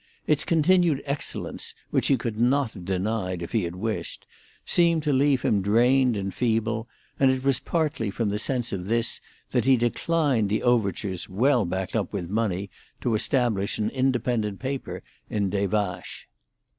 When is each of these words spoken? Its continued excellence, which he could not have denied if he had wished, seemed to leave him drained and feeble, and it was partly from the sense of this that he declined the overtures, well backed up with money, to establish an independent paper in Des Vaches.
Its 0.25 0.43
continued 0.43 1.03
excellence, 1.05 1.75
which 1.91 2.07
he 2.07 2.17
could 2.17 2.35
not 2.39 2.71
have 2.71 2.85
denied 2.85 3.43
if 3.43 3.51
he 3.51 3.65
had 3.65 3.75
wished, 3.75 4.25
seemed 4.65 5.03
to 5.03 5.13
leave 5.13 5.43
him 5.43 5.61
drained 5.61 6.17
and 6.17 6.33
feeble, 6.33 6.87
and 7.19 7.29
it 7.29 7.43
was 7.43 7.59
partly 7.59 8.09
from 8.09 8.29
the 8.31 8.39
sense 8.39 8.73
of 8.73 8.87
this 8.87 9.21
that 9.51 9.65
he 9.65 9.77
declined 9.77 10.49
the 10.49 10.63
overtures, 10.63 11.29
well 11.29 11.65
backed 11.65 11.95
up 11.95 12.11
with 12.13 12.31
money, 12.31 12.67
to 12.99 13.13
establish 13.13 13.77
an 13.77 13.91
independent 13.91 14.57
paper 14.59 15.03
in 15.29 15.51
Des 15.51 15.67
Vaches. 15.67 16.25